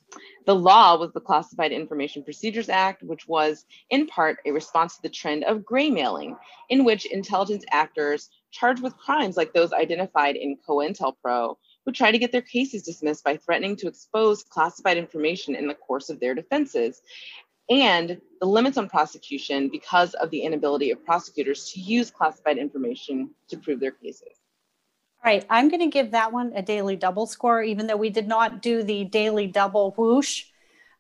The 0.47 0.55
law 0.55 0.99
was 0.99 1.13
the 1.13 1.21
Classified 1.21 1.71
Information 1.71 2.25
Procedures 2.25 2.71
Act, 2.71 3.03
which 3.03 3.29
was 3.29 3.67
in 3.91 4.07
part 4.07 4.39
a 4.47 4.53
response 4.53 4.97
to 4.97 5.03
the 5.03 5.11
trend 5.11 5.45
of 5.45 5.59
graymailing, 5.59 6.35
in 6.71 6.85
which 6.85 7.05
intelligence 7.05 7.65
actors 7.71 8.31
charged 8.51 8.83
with 8.83 8.97
crimes 8.97 9.37
like 9.37 9.53
those 9.53 9.75
identified 9.75 10.37
in 10.37 10.57
COINTELPRO 10.67 11.57
would 11.85 11.95
try 11.95 12.11
to 12.11 12.19
get 12.19 12.33
their 12.33 12.41
cases 12.41 12.83
dismissed 12.83 13.23
by 13.23 13.37
threatening 13.37 13.77
to 13.77 13.89
expose 13.89 14.43
classified 14.43 14.97
information 14.97 15.55
in 15.55 15.69
the 15.69 15.75
course 15.75 16.09
of 16.09 16.21
their 16.21 16.35
defenses 16.35 17.03
and 17.69 18.19
the 18.41 18.47
limits 18.47 18.79
on 18.79 18.89
prosecution 18.89 19.69
because 19.69 20.15
of 20.15 20.31
the 20.31 20.41
inability 20.41 20.91
of 20.91 21.05
prosecutors 21.05 21.71
to 21.73 21.81
use 21.81 22.11
classified 22.11 22.57
information 22.57 23.31
to 23.49 23.59
prove 23.59 23.79
their 23.79 23.93
cases. 23.93 24.42
All 25.25 25.31
right, 25.33 25.47
I'm 25.49 25.69
going 25.69 25.81
to 25.81 25.87
give 25.87 26.11
that 26.11 26.33
one 26.33 26.53
a 26.57 26.63
daily 26.63 26.97
double 26.97 27.27
score, 27.27 27.63
even 27.63 27.87
though 27.87 27.97
we 27.97 28.11
did 28.11 28.27
not 28.27 28.61
do 28.61 28.83
the 28.83 29.05
daily 29.05 29.47
double 29.47 29.95
whoosh. 29.97 30.47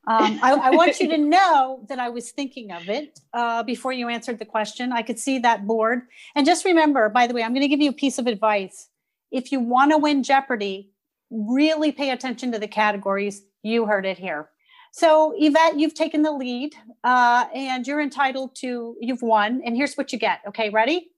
Um, 0.07 0.38
I, 0.43 0.52
I, 0.52 0.71
want 0.71 1.00
you 1.00 1.09
to 1.09 1.19
know 1.37 1.85
that 1.88 1.99
I 1.99 2.09
was 2.09 2.31
thinking 2.31 2.71
of 2.71 2.88
it 2.88 3.19
uh, 3.33 3.64
before 3.64 3.93
you 3.93 4.09
answered 4.09 4.38
the 4.38 4.45
question. 4.45 4.93
I 4.93 5.02
could 5.02 5.19
see 5.19 5.41
that 5.41 5.67
board. 5.67 6.02
And 6.37 6.47
just 6.47 6.64
remember, 6.64 7.09
by 7.09 7.26
the 7.26 7.35
way, 7.35 7.43
I'm 7.43 7.52
going 7.52 7.62
to 7.62 7.69
give 7.69 7.81
you 7.81 7.91
a 7.91 7.95
piece 7.95 8.19
of 8.19 8.29
advice. 8.29 8.88
If 9.33 9.50
you 9.50 9.59
want 9.59 9.91
to 9.91 9.99
win 9.99 10.23
Jeopardy, 10.23 10.91
really 11.31 11.91
pay 11.91 12.11
attention 12.11 12.52
to 12.52 12.61
the 12.61 12.69
categories. 12.69 13.43
You 13.64 13.87
heard 13.87 14.07
it 14.07 14.19
here. 14.19 14.50
So, 14.93 15.35
Yvette, 15.37 15.81
you've 15.81 15.95
taken 15.95 16.23
the 16.23 16.33
lead 16.33 16.75
uh, 17.02 17.47
and 17.52 17.85
you're 17.87 18.00
entitled 18.00 18.55
to, 18.57 18.97
you've 19.00 19.23
won. 19.23 19.62
And 19.64 19.76
here's 19.76 19.95
what 19.95 20.12
you 20.12 20.19
get. 20.19 20.41
Okay, 20.47 20.71
ready? 20.71 21.11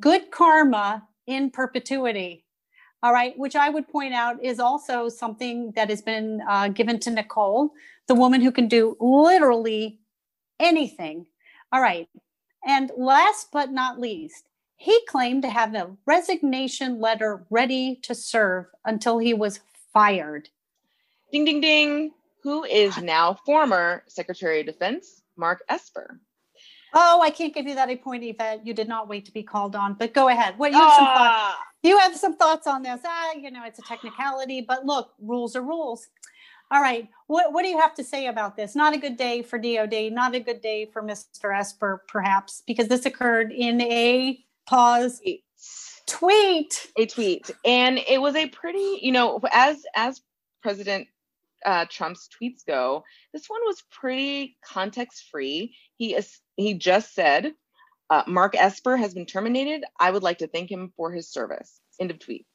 Good 0.00 0.32
karma 0.32 1.06
in 1.26 1.50
perpetuity. 1.50 2.44
All 3.02 3.12
right, 3.12 3.38
which 3.38 3.54
I 3.54 3.68
would 3.68 3.88
point 3.88 4.14
out 4.14 4.42
is 4.42 4.58
also 4.58 5.08
something 5.08 5.72
that 5.72 5.90
has 5.90 6.02
been 6.02 6.40
uh, 6.48 6.68
given 6.68 6.98
to 7.00 7.10
Nicole, 7.10 7.70
the 8.08 8.14
woman 8.14 8.40
who 8.40 8.50
can 8.50 8.68
do 8.68 8.96
literally 9.00 10.00
anything. 10.58 11.26
All 11.72 11.82
right, 11.82 12.08
and 12.66 12.90
last 12.96 13.48
but 13.52 13.70
not 13.70 14.00
least, 14.00 14.48
he 14.76 14.98
claimed 15.08 15.42
to 15.42 15.50
have 15.50 15.74
a 15.74 15.96
resignation 16.06 17.00
letter 17.00 17.46
ready 17.50 17.98
to 18.02 18.14
serve 18.14 18.66
until 18.84 19.18
he 19.18 19.34
was 19.34 19.60
fired. 19.92 20.48
Ding, 21.32 21.44
ding, 21.44 21.60
ding. 21.60 22.12
Who 22.42 22.64
is 22.64 22.96
now 22.98 23.38
former 23.44 24.04
Secretary 24.06 24.60
of 24.60 24.66
Defense, 24.66 25.22
Mark 25.36 25.62
Esper. 25.68 26.20
Oh, 26.94 27.20
I 27.20 27.30
can't 27.30 27.54
give 27.54 27.66
you 27.66 27.74
that 27.74 27.90
a 27.90 27.96
point, 27.96 28.24
Yvette. 28.24 28.66
You 28.66 28.72
did 28.74 28.88
not 28.88 29.08
wait 29.08 29.24
to 29.26 29.32
be 29.32 29.42
called 29.42 29.76
on, 29.76 29.94
but 29.94 30.14
go 30.14 30.28
ahead. 30.28 30.58
What 30.58 30.72
you 30.72 30.78
have 30.78 30.92
some 30.94 31.04
thoughts? 31.04 31.34
Ah. 31.36 31.58
You 31.82 31.98
have 31.98 32.16
some 32.16 32.36
thoughts 32.36 32.66
on 32.66 32.82
this? 32.82 33.00
Ah, 33.04 33.32
you 33.32 33.50
know, 33.50 33.64
it's 33.64 33.78
a 33.78 33.82
technicality, 33.82 34.60
but 34.60 34.84
look, 34.84 35.12
rules 35.20 35.54
are 35.56 35.62
rules. 35.62 36.08
All 36.70 36.80
right. 36.80 37.08
What 37.28 37.52
what 37.52 37.62
do 37.62 37.68
you 37.68 37.78
have 37.78 37.94
to 37.94 38.04
say 38.04 38.26
about 38.26 38.56
this? 38.56 38.74
Not 38.74 38.94
a 38.94 38.98
good 38.98 39.16
day 39.16 39.42
for 39.42 39.58
DOD, 39.58 40.12
not 40.12 40.34
a 40.34 40.40
good 40.40 40.60
day 40.60 40.86
for 40.92 41.02
Mr. 41.02 41.56
Esper, 41.56 42.02
perhaps, 42.08 42.62
because 42.66 42.88
this 42.88 43.06
occurred 43.06 43.52
in 43.52 43.80
a 43.82 44.38
pause 44.66 45.20
tweet. 46.06 46.90
A 46.98 47.06
tweet. 47.06 47.50
And 47.64 47.98
it 48.08 48.20
was 48.20 48.34
a 48.34 48.48
pretty, 48.48 48.98
you 49.02 49.12
know, 49.12 49.40
as 49.52 49.84
as 49.94 50.22
President 50.62 51.06
uh, 51.66 51.84
Trump's 51.90 52.28
tweets 52.28 52.64
go, 52.66 53.04
this 53.34 53.48
one 53.48 53.60
was 53.64 53.82
pretty 53.90 54.56
context 54.64 55.26
free. 55.30 55.74
He 55.96 56.16
he 56.56 56.74
just 56.74 57.14
said, 57.14 57.52
uh, 58.08 58.22
Mark 58.26 58.54
Esper 58.56 58.96
has 58.96 59.12
been 59.12 59.26
terminated. 59.26 59.84
I 59.98 60.10
would 60.10 60.22
like 60.22 60.38
to 60.38 60.46
thank 60.46 60.70
him 60.70 60.92
for 60.96 61.12
his 61.12 61.28
service. 61.28 61.80
End 62.00 62.10
of 62.10 62.18
tweet. 62.18 62.46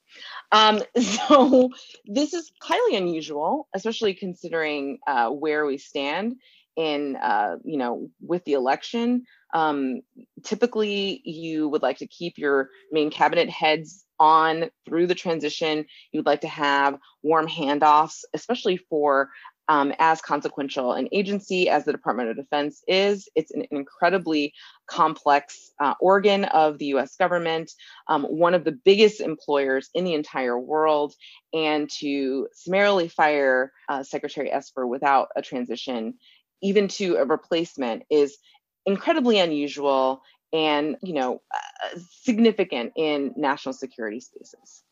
Um, 0.51 0.82
so 1.00 1.70
this 2.06 2.34
is 2.34 2.51
highly 2.62 2.96
unusual, 2.96 3.68
especially 3.75 4.13
considering 4.13 5.00
uh, 5.06 5.30
where 5.30 5.65
we 5.65 5.77
stand 5.77 6.36
in, 6.77 7.18
uh, 7.18 7.58
you 7.63 7.77
know, 7.77 8.10
with 8.22 8.46
the 8.46 8.53
election. 8.53 9.25
Um, 9.53 10.01
typically, 10.44 11.22
you 11.25 11.68
would 11.68 11.82
like 11.82 11.98
to 11.98 12.08
keep 12.08 12.38
your 12.38 12.70
main 12.91 13.12
cabinet 13.12 13.50
heads 13.50 14.06
on 14.22 14.70
through 14.86 15.08
the 15.08 15.16
transition. 15.16 15.86
You'd 16.12 16.28
like 16.28 16.42
to 16.42 16.48
have 16.48 17.00
warm 17.24 17.48
handoffs, 17.48 18.24
especially 18.34 18.78
for 18.78 19.32
um, 19.68 19.94
as 20.00 20.22
consequential 20.22 20.94
an 20.94 21.08
agency 21.12 21.70
as 21.70 21.86
the 21.86 21.92
Department 21.92 22.30
of 22.30 22.36
Defense 22.36 22.84
is. 22.88 23.28
It's 23.36 23.51
an 23.51 23.66
incredibly 23.72 24.54
complex 24.86 25.72
uh, 25.80 25.94
organ 26.00 26.46
of 26.46 26.78
the 26.78 26.88
US 26.88 27.16
government, 27.16 27.72
um, 28.08 28.24
one 28.24 28.54
of 28.54 28.63
the 28.63 28.74
biggest 28.74 29.22
employers 29.22 29.90
in 29.94 30.04
the 30.04 30.13
entire 30.13 30.60
world. 30.60 31.13
And 31.54 31.90
to 32.00 32.48
summarily 32.54 33.08
fire 33.08 33.72
uh, 33.90 34.04
Secretary 34.04 34.51
Esper 34.51 34.86
without 34.86 35.30
a 35.36 35.42
transition, 35.42 36.16
even 36.62 36.88
to 36.90 37.16
a 37.16 37.25
replacement, 37.25 38.04
is 38.10 38.38
incredibly 38.86 39.40
unusual 39.40 40.22
and 40.53 40.98
you 41.01 41.13
know 41.13 41.41
uh, 41.53 42.00
significant 42.10 42.93
in 42.96 43.34
national 43.36 43.74
security 43.74 44.20
spaces. 44.20 44.84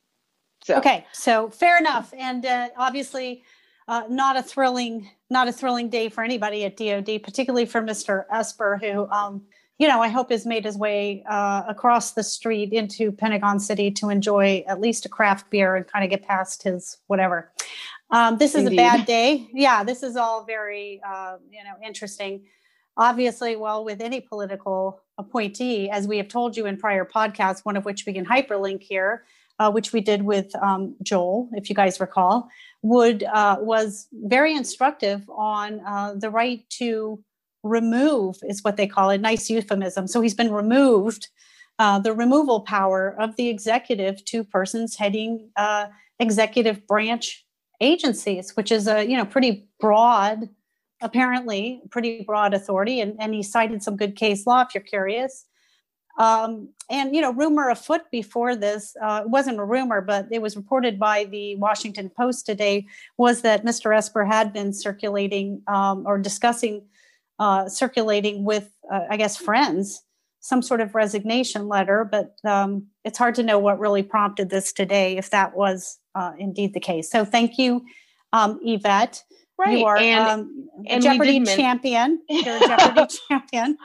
So. 0.63 0.77
Okay, 0.77 1.05
so 1.13 1.49
fair 1.49 1.77
enough, 1.77 2.13
and 2.17 2.45
uh, 2.45 2.69
obviously 2.77 3.43
uh, 3.89 4.03
not 4.07 4.37
a 4.37 4.43
thrilling 4.43 5.09
not 5.31 5.47
a 5.47 5.51
thrilling 5.51 5.89
day 5.89 6.09
for 6.09 6.23
anybody 6.23 6.63
at 6.63 6.77
DoD, 6.77 7.23
particularly 7.23 7.65
for 7.65 7.81
Mr. 7.81 8.25
Esper, 8.31 8.77
who 8.77 9.09
um, 9.09 9.41
you 9.79 9.87
know 9.87 9.99
I 10.01 10.09
hope 10.09 10.29
has 10.29 10.45
made 10.45 10.63
his 10.63 10.77
way 10.77 11.23
uh, 11.27 11.63
across 11.67 12.11
the 12.11 12.23
street 12.23 12.71
into 12.71 13.11
Pentagon 13.11 13.59
City 13.59 13.89
to 13.91 14.09
enjoy 14.09 14.63
at 14.67 14.79
least 14.79 15.05
a 15.05 15.09
craft 15.09 15.49
beer 15.49 15.75
and 15.75 15.87
kind 15.87 16.03
of 16.03 16.11
get 16.11 16.27
past 16.27 16.63
his 16.63 16.97
whatever. 17.07 17.51
Um, 18.11 18.37
this 18.37 18.53
is 18.53 18.65
Indeed. 18.65 18.73
a 18.73 18.77
bad 18.77 19.05
day. 19.05 19.47
Yeah, 19.53 19.83
this 19.83 20.03
is 20.03 20.15
all 20.15 20.43
very 20.43 21.01
uh, 21.05 21.37
you 21.49 21.63
know 21.63 21.73
interesting. 21.83 22.45
Obviously, 22.95 23.55
well, 23.55 23.83
with 23.83 24.01
any 24.01 24.21
political 24.21 25.01
appointee, 25.19 25.89
as 25.89 26.07
we 26.07 26.17
have 26.17 26.27
told 26.27 26.57
you 26.57 26.65
in 26.65 26.77
prior 26.77 27.05
podcasts, 27.05 27.63
one 27.63 27.77
of 27.77 27.85
which 27.85 28.05
we 28.07 28.13
can 28.13 28.25
hyperlink 28.25 28.81
here, 28.81 29.25
uh, 29.59 29.69
which 29.69 29.93
we 29.93 30.01
did 30.01 30.23
with 30.23 30.55
um, 30.55 30.95
Joel, 31.03 31.49
if 31.53 31.69
you 31.69 31.75
guys 31.75 31.99
recall 31.99 32.49
would 32.81 33.23
uh, 33.23 33.57
was 33.59 34.07
very 34.13 34.55
instructive 34.55 35.29
on 35.29 35.81
uh, 35.85 36.13
the 36.15 36.29
right 36.29 36.67
to 36.69 37.21
remove 37.63 38.38
is 38.43 38.63
what 38.63 38.77
they 38.77 38.88
call 38.88 39.09
it 39.09 39.19
nice 39.19 39.49
euphemism. 39.49 40.07
So 40.07 40.21
he's 40.21 40.33
been 40.33 40.51
removed 40.51 41.27
uh, 41.77 41.99
the 41.99 42.13
removal 42.13 42.61
power 42.61 43.15
of 43.19 43.35
the 43.38 43.47
executive 43.49 44.23
to 44.25 44.43
persons 44.43 44.95
heading 44.95 45.49
uh, 45.55 45.88
executive 46.19 46.85
branch 46.88 47.45
agencies 47.81 48.57
which 48.57 48.73
is 48.73 48.89
a 48.89 49.05
you 49.05 49.15
know 49.15 49.23
pretty 49.23 49.65
broad 49.79 50.49
apparently 51.01 51.82
pretty 51.89 52.24
broad 52.24 52.53
authority 52.53 53.00
and, 53.00 53.15
and 53.20 53.34
he 53.34 53.41
cited 53.41 53.82
some 53.82 53.96
good 53.96 54.15
case 54.15 54.46
law 54.46 54.62
if 54.62 54.74
you're 54.74 54.84
curious 54.84 55.46
um, 56.20 56.70
and 56.89 57.15
you 57.15 57.22
know, 57.22 57.32
rumor 57.32 57.70
afoot 57.70 58.01
before 58.12 58.56
this 58.56 58.96
uh, 59.01 59.24
wasn't 59.25 59.58
a 59.58 59.63
rumor, 59.63 60.01
but 60.01 60.27
it 60.32 60.41
was 60.41 60.58
reported 60.58 61.00
by 61.00 61.24
the 61.24 61.56
Washington 61.56 62.10
Post 62.10 62.46
today 62.46 62.86
was 63.18 63.41
that 63.41 63.63
Mr. 63.63 63.96
Esper 63.96 64.25
had 64.25 64.51
been 64.51 64.74
circulating 64.74 65.62
um, 65.68 66.03
or 66.06 66.20
discussing 66.20 66.86
uh, 67.39 67.70
circulating 67.70 68.44
with, 68.44 68.70
uh, 68.91 69.06
I 69.10 69.15
guess, 69.15 69.38
friends 69.38 70.03
some 70.41 70.62
sort 70.62 70.82
of 70.82 70.94
resignation 70.94 71.70
letter. 71.70 72.03
But 72.03 72.36
um, 72.44 72.88
it's 73.06 73.18
hard 73.18 73.36
to 73.36 73.44
know 73.44 73.58
what 73.58 73.79
really 73.79 74.03
prompted 74.03 74.50
this 74.50 74.74
today, 74.74 75.18
if 75.18 75.29
that 75.29 75.56
was 75.56 76.00
uh, 76.15 76.34
indeed 76.38 76.74
the 76.74 76.82
case. 76.82 77.10
So 77.10 77.24
thank 77.24 77.58
you, 77.58 77.86
um, 78.34 78.60
Yvette. 78.62 79.24
Right. 79.59 79.79
You 79.79 79.85
are 79.85 79.97
and, 79.97 80.27
um, 80.27 80.69
and 80.87 81.03
Jeopardy 81.03 81.43
champion. 81.43 82.21
You're 82.29 82.55
a 82.55 82.59
Jeopardy 82.67 83.13
champion. 83.27 83.77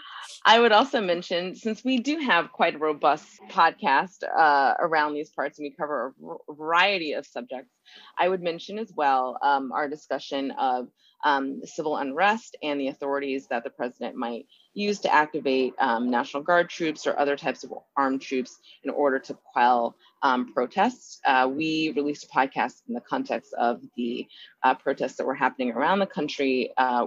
I 0.47 0.61
would 0.61 0.73
also 0.73 1.01
mention, 1.01 1.57
since 1.57 1.83
we 1.83 1.99
do 1.99 2.19
have 2.19 2.53
quite 2.53 2.75
a 2.75 2.79
robust 2.79 3.27
podcast 3.51 4.23
uh, 4.39 4.75
around 4.79 5.15
these 5.15 5.31
parts 5.31 5.59
and 5.59 5.65
we 5.65 5.75
cover 5.75 6.15
a 6.49 6.53
variety 6.55 7.13
of 7.13 7.27
subjects, 7.27 7.73
I 8.19 8.29
would 8.29 8.43
mention 8.43 8.79
as 8.79 8.93
well 8.95 9.39
um, 9.43 9.73
our 9.73 9.89
discussion 9.89 10.53
of 10.53 10.89
um, 11.25 11.61
civil 11.65 11.97
unrest 11.97 12.57
and 12.63 12.81
the 12.81 12.89
authorities 12.89 13.47
that 13.49 13.65
the 13.65 13.71
president 13.71 14.15
might 14.15 14.47
use 14.75 15.01
to 15.01 15.13
activate 15.13 15.75
um, 15.79 16.11
National 16.11 16.43
Guard 16.43 16.69
troops 16.69 17.07
or 17.07 17.19
other 17.19 17.37
types 17.37 17.65
of 17.65 17.73
armed 17.97 18.21
troops 18.21 18.59
in 18.83 18.91
order 18.91 19.19
to 19.19 19.37
quell 19.53 19.97
um, 20.23 20.53
protests. 20.53 21.21
Uh, 21.25 21.51
we 21.51 21.93
released 21.97 22.25
a 22.25 22.29
podcast 22.29 22.83
in 22.89 22.95
the 22.95 23.01
context 23.01 23.55
of 23.55 23.81
the 23.97 24.27
uh, 24.63 24.75
protests 24.75 25.17
that 25.17 25.27
were 25.27 25.35
happening 25.35 25.73
around 25.73 25.99
the 25.99 26.07
country 26.07 26.71
uh, 26.77 27.07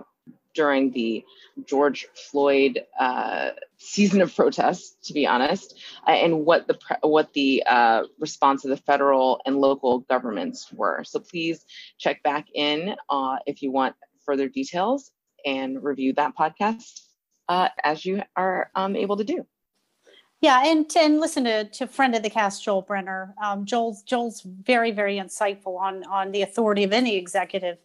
during 0.57 0.89
the 0.91 1.23
George 1.65 2.07
Floyd 2.15 2.83
uh, 2.99 3.51
season 3.77 4.21
of 4.21 4.35
protests, 4.35 5.07
to 5.07 5.13
be 5.13 5.27
honest, 5.27 5.79
uh, 6.07 6.11
and 6.11 6.45
what 6.45 6.67
the 6.67 6.77
what 7.01 7.31
the 7.33 7.63
uh, 7.67 8.03
response 8.19 8.65
of 8.65 8.71
the 8.71 8.77
federal 8.77 9.39
and 9.45 9.57
local 9.57 9.99
governments 9.99 10.73
were. 10.73 11.03
So 11.03 11.19
please 11.19 11.63
check 11.99 12.23
back 12.23 12.47
in 12.53 12.95
uh, 13.09 13.37
if 13.45 13.61
you 13.61 13.71
want 13.71 13.95
further 14.27 14.47
details 14.49 15.11
and 15.45 15.81
review 15.83 16.13
that 16.13 16.35
podcast 16.37 16.83
uh, 17.49 17.69
as 17.83 18.05
you 18.05 18.21
are 18.35 18.69
um, 18.75 18.95
able 18.95 19.17
to 19.17 19.23
do. 19.23 19.45
Yeah, 20.39 20.61
and 20.65 20.85
and 20.95 21.19
listen 21.19 21.45
to 21.45 21.63
to 21.63 21.87
friend 21.87 22.13
of 22.13 22.21
the 22.21 22.29
cast 22.29 22.63
Joel 22.63 22.83
Brenner. 22.83 23.33
Um, 23.43 23.65
Joel's 23.65 24.03
Joel's 24.03 24.41
very 24.41 24.91
very 24.91 25.17
insightful 25.17 25.79
on 25.79 26.03
on 26.03 26.31
the 26.31 26.43
authority 26.43 26.83
of 26.83 26.93
any 26.93 27.15
executive 27.15 27.79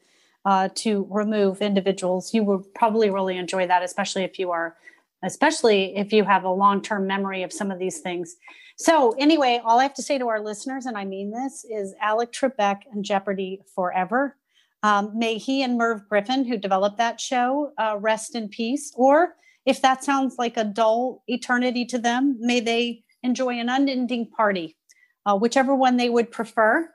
uh, 0.45 0.69
to 0.75 1.07
remove 1.11 1.63
individuals. 1.63 2.35
You 2.35 2.45
would 2.45 2.75
probably 2.75 3.09
really 3.09 3.39
enjoy 3.39 3.67
that, 3.69 3.83
especially 3.83 4.25
if 4.25 4.39
you 4.39 4.51
are, 4.51 4.77
especially 5.23 5.97
if 5.97 6.13
you 6.13 6.25
have 6.25 6.45
a 6.45 6.51
long 6.51 6.83
term 6.83 7.07
memory 7.07 7.43
of 7.43 7.53
some 7.53 7.71
of 7.71 7.79
these 7.79 8.01
things. 8.01 8.37
So, 8.77 9.13
anyway, 9.13 9.61
all 9.65 9.79
I 9.79 9.85
have 9.85 9.95
to 9.95 10.03
say 10.03 10.19
to 10.19 10.29
our 10.29 10.41
listeners, 10.41 10.85
and 10.85 10.99
I 10.99 11.05
mean 11.05 11.31
this, 11.31 11.65
is 11.65 11.95
Alex 12.01 12.39
Trebek 12.39 12.81
and 12.91 13.05
Jeopardy 13.05 13.63
forever. 13.75 14.37
Um, 14.83 15.17
may 15.17 15.39
he 15.39 15.63
and 15.63 15.79
Merv 15.79 16.09
Griffin, 16.09 16.45
who 16.45 16.57
developed 16.57 16.99
that 16.99 17.21
show, 17.21 17.73
uh, 17.79 17.97
rest 17.99 18.35
in 18.35 18.49
peace. 18.49 18.93
Or 18.97 19.37
if 19.65 19.81
that 19.83 20.03
sounds 20.03 20.37
like 20.39 20.57
a 20.57 20.65
dull 20.65 21.23
eternity 21.29 21.85
to 21.87 21.99
them, 21.99 22.37
may 22.41 22.61
they 22.61 23.05
enjoy 23.23 23.59
an 23.59 23.69
unending 23.69 24.29
party, 24.29 24.77
uh, 25.25 25.37
whichever 25.37 25.75
one 25.75 25.97
they 25.97 26.11
would 26.11 26.31
prefer. 26.31 26.91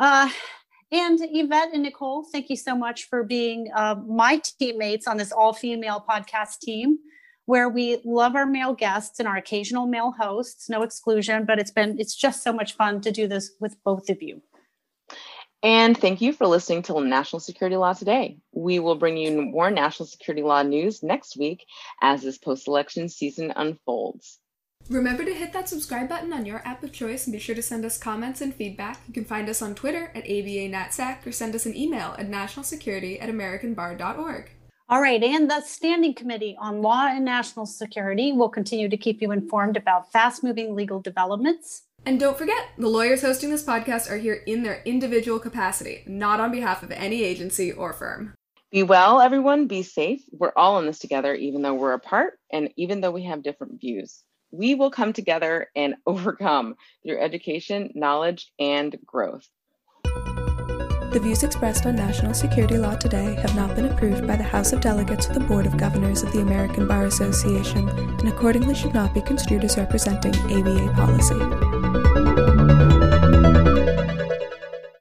Uh, 0.00 0.30
and 0.90 1.18
Yvette 1.20 1.74
and 1.74 1.82
Nicole, 1.82 2.24
thank 2.32 2.48
you 2.48 2.56
so 2.56 2.76
much 2.76 3.08
for 3.08 3.24
being 3.24 3.68
uh, 3.74 3.96
my 4.06 4.40
teammates 4.58 5.06
on 5.06 5.16
this 5.16 5.32
all 5.32 5.52
female 5.52 6.04
podcast 6.08 6.60
team 6.60 6.98
where 7.46 7.68
we 7.68 8.00
love 8.04 8.34
our 8.34 8.46
male 8.46 8.74
guests 8.74 9.18
and 9.18 9.28
our 9.28 9.36
occasional 9.36 9.86
male 9.86 10.12
hosts, 10.18 10.68
no 10.68 10.82
exclusion, 10.82 11.44
but 11.44 11.58
it's 11.58 11.70
been, 11.70 11.98
it's 11.98 12.14
just 12.14 12.42
so 12.42 12.52
much 12.52 12.74
fun 12.74 13.00
to 13.00 13.10
do 13.10 13.28
this 13.28 13.52
with 13.60 13.76
both 13.84 14.08
of 14.08 14.20
you. 14.20 14.42
And 15.62 15.96
thank 15.96 16.20
you 16.20 16.32
for 16.32 16.46
listening 16.46 16.82
to 16.84 17.00
National 17.00 17.40
Security 17.40 17.76
Law 17.76 17.92
Today. 17.92 18.38
We 18.52 18.78
will 18.78 18.94
bring 18.94 19.16
you 19.16 19.42
more 19.42 19.70
national 19.70 20.06
security 20.06 20.42
law 20.42 20.62
news 20.62 21.02
next 21.02 21.36
week 21.36 21.64
as 22.02 22.22
this 22.22 22.38
post 22.38 22.68
election 22.68 23.08
season 23.08 23.52
unfolds. 23.56 24.38
Remember 24.88 25.24
to 25.24 25.34
hit 25.34 25.52
that 25.52 25.68
subscribe 25.68 26.08
button 26.08 26.32
on 26.32 26.46
your 26.46 26.64
app 26.64 26.84
of 26.84 26.92
choice 26.92 27.26
and 27.26 27.32
be 27.32 27.40
sure 27.40 27.56
to 27.56 27.62
send 27.62 27.84
us 27.84 27.98
comments 27.98 28.40
and 28.40 28.54
feedback. 28.54 29.00
You 29.08 29.14
can 29.14 29.24
find 29.24 29.48
us 29.48 29.60
on 29.60 29.74
Twitter 29.74 30.12
at 30.14 30.24
ABANatSec 30.24 31.26
or 31.26 31.32
send 31.32 31.56
us 31.56 31.66
an 31.66 31.76
email 31.76 32.14
at 32.18 32.30
nationalsecurity 32.30 33.20
at 33.20 33.28
americanbar.org. 33.28 34.50
All 34.88 35.02
right, 35.02 35.20
and 35.20 35.50
the 35.50 35.62
Standing 35.62 36.14
Committee 36.14 36.56
on 36.60 36.80
Law 36.80 37.08
and 37.08 37.24
National 37.24 37.66
Security 37.66 38.30
will 38.30 38.48
continue 38.48 38.88
to 38.88 38.96
keep 38.96 39.20
you 39.20 39.32
informed 39.32 39.76
about 39.76 40.12
fast 40.12 40.44
moving 40.44 40.76
legal 40.76 41.00
developments. 41.00 41.82
And 42.06 42.18
don't 42.18 42.38
forget, 42.38 42.68
the 42.78 42.88
lawyers 42.88 43.20
hosting 43.20 43.50
this 43.50 43.64
podcast 43.64 44.10
are 44.10 44.16
here 44.16 44.42
in 44.46 44.62
their 44.62 44.80
individual 44.84 45.38
capacity, 45.38 46.04
not 46.06 46.40
on 46.40 46.52
behalf 46.52 46.82
of 46.82 46.90
any 46.92 47.22
agency 47.24 47.72
or 47.72 47.92
firm. 47.92 48.34
Be 48.70 48.82
well, 48.82 49.20
everyone. 49.20 49.66
Be 49.66 49.82
safe. 49.82 50.22
We're 50.32 50.52
all 50.56 50.78
in 50.78 50.86
this 50.86 51.00
together, 51.00 51.34
even 51.34 51.62
though 51.62 51.74
we're 51.74 51.92
apart 51.92 52.38
and 52.50 52.70
even 52.76 53.00
though 53.00 53.10
we 53.10 53.24
have 53.24 53.42
different 53.42 53.80
views 53.80 54.22
we 54.50 54.74
will 54.74 54.90
come 54.90 55.12
together 55.12 55.68
and 55.76 55.94
overcome 56.06 56.76
through 57.04 57.20
education, 57.20 57.92
knowledge, 57.94 58.52
and 58.58 58.96
growth. 59.04 59.48
The 61.12 61.20
views 61.22 61.42
expressed 61.42 61.86
on 61.86 61.96
national 61.96 62.34
security 62.34 62.76
law 62.76 62.94
today 62.94 63.34
have 63.36 63.56
not 63.56 63.74
been 63.74 63.86
approved 63.86 64.26
by 64.26 64.36
the 64.36 64.42
House 64.42 64.72
of 64.72 64.82
Delegates 64.82 65.30
or 65.30 65.32
the 65.32 65.40
Board 65.40 65.64
of 65.64 65.78
Governors 65.78 66.22
of 66.22 66.32
the 66.32 66.40
American 66.40 66.86
Bar 66.86 67.06
Association 67.06 67.88
and 67.88 68.28
accordingly 68.28 68.74
should 68.74 68.92
not 68.92 69.14
be 69.14 69.22
construed 69.22 69.64
as 69.64 69.78
representing 69.78 70.34
ABA 70.34 70.92
policy. 70.94 71.65